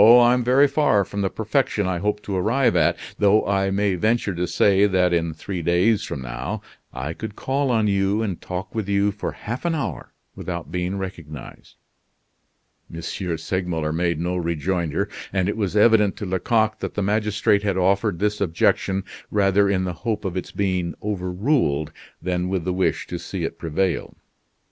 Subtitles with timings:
[0.01, 4.33] I'm very far from the perfection I hope to arrive at; though I may venture
[4.33, 8.73] to say that in three days from now I could call on you and talk
[8.73, 11.75] with you for half an hour without being recognized."
[12.91, 12.99] M.
[13.03, 18.17] Segmuller made no rejoinder; and it was evident to Lecoq that the magistrate had offered
[18.17, 23.19] this objection rather in the hope of its being overruled, than with the wish to
[23.19, 24.15] see it prevail.